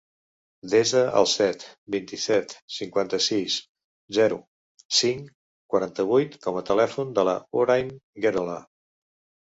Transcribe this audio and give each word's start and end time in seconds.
Desa 0.69 1.01
el 1.19 1.27
set, 1.33 1.65
vint-i-set, 1.95 2.55
cinquanta-sis, 2.79 3.59
zero, 4.21 4.41
cinc, 5.03 5.31
quaranta-vuit 5.75 6.43
com 6.49 6.59
a 6.65 6.69
telèfon 6.75 7.17
de 7.21 7.31
la 7.33 7.41
Hoorain 7.47 7.97
Guerola. 8.27 8.63